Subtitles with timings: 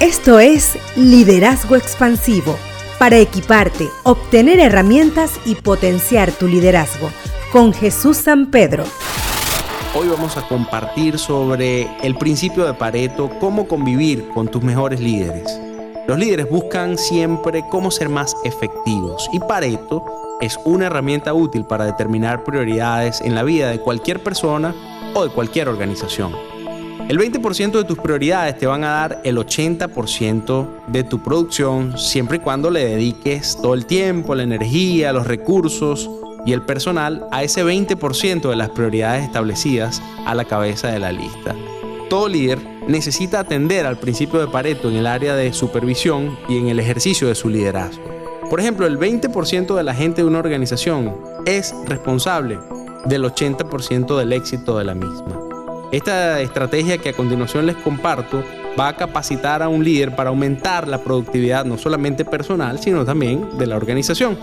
[0.00, 2.56] Esto es Liderazgo Expansivo,
[2.98, 7.10] para equiparte, obtener herramientas y potenciar tu liderazgo,
[7.52, 8.84] con Jesús San Pedro.
[9.94, 15.60] Hoy vamos a compartir sobre el principio de Pareto, cómo convivir con tus mejores líderes.
[16.08, 20.02] Los líderes buscan siempre cómo ser más efectivos y Pareto
[20.40, 24.74] es una herramienta útil para determinar prioridades en la vida de cualquier persona
[25.12, 26.32] o de cualquier organización.
[27.08, 32.36] El 20% de tus prioridades te van a dar el 80% de tu producción siempre
[32.36, 36.08] y cuando le dediques todo el tiempo, la energía, los recursos
[36.46, 41.12] y el personal a ese 20% de las prioridades establecidas a la cabeza de la
[41.12, 41.54] lista.
[42.08, 42.58] Todo líder
[42.88, 47.28] necesita atender al principio de Pareto en el área de supervisión y en el ejercicio
[47.28, 48.02] de su liderazgo.
[48.48, 52.58] Por ejemplo, el 20% de la gente de una organización es responsable
[53.06, 55.38] del 80% del éxito de la misma.
[55.92, 58.44] Esta estrategia que a continuación les comparto
[58.78, 63.58] va a capacitar a un líder para aumentar la productividad no solamente personal, sino también
[63.58, 64.38] de la organización.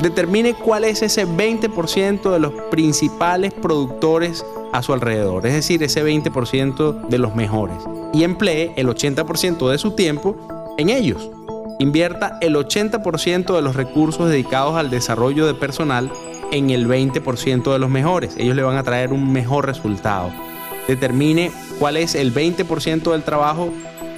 [0.00, 6.04] Determine cuál es ese 20% de los principales productores a su alrededor, es decir, ese
[6.04, 7.76] 20% de los mejores,
[8.12, 10.36] y emplee el 80% de su tiempo
[10.78, 11.28] en ellos.
[11.80, 16.10] Invierta el 80% de los recursos dedicados al desarrollo de personal
[16.52, 18.36] en el 20% de los mejores.
[18.36, 20.30] Ellos le van a traer un mejor resultado
[20.88, 23.72] determine cuál es el 20% del trabajo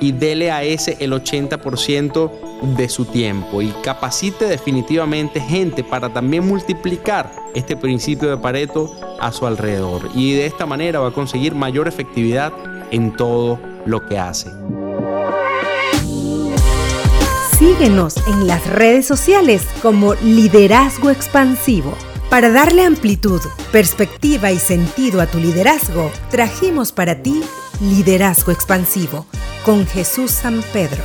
[0.00, 2.30] y dele a ese el 80%
[2.76, 9.32] de su tiempo y capacite definitivamente gente para también multiplicar este principio de Pareto a
[9.32, 12.52] su alrededor y de esta manera va a conseguir mayor efectividad
[12.90, 14.50] en todo lo que hace.
[17.58, 21.96] Síguenos en las redes sociales como Liderazgo Expansivo.
[22.32, 27.42] Para darle amplitud, perspectiva y sentido a tu liderazgo, trajimos para ti
[27.82, 29.26] Liderazgo Expansivo
[29.66, 31.04] con Jesús San Pedro.